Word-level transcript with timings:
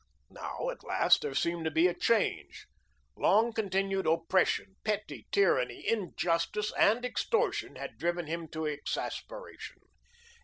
Now, 0.31 0.71
at 0.71 0.83
last, 0.83 1.21
there 1.21 1.35
seemed 1.35 1.63
to 1.65 1.69
be 1.69 1.85
a 1.85 1.93
change. 1.93 2.65
Long 3.15 3.53
continued 3.53 4.07
oppression, 4.07 4.77
petty 4.83 5.27
tyranny, 5.31 5.87
injustice 5.87 6.73
and 6.75 7.05
extortion 7.05 7.75
had 7.75 7.99
driven 7.99 8.25
him 8.25 8.47
to 8.47 8.65
exasperation. 8.65 9.77